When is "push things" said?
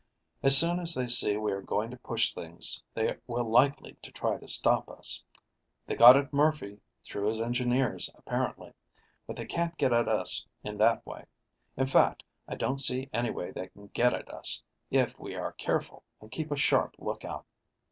1.97-2.83